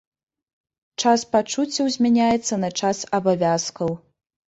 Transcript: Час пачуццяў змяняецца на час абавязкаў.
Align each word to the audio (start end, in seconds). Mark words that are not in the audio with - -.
Час 1.01 1.25
пачуццяў 1.35 1.89
змяняецца 1.95 2.53
на 2.63 2.69
час 2.79 3.03
абавязкаў. 3.19 3.93